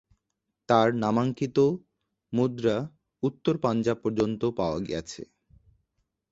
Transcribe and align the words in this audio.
তার 0.69 0.87
নামাঙ্কিত 0.95 1.57
মুদ্রা 2.33 2.77
উত্তর 3.23 3.53
পাঞ্জাব 3.57 3.97
পর্যন্ত 4.03 4.41
পাওয়া 4.59 4.79
গেছে। 4.89 5.21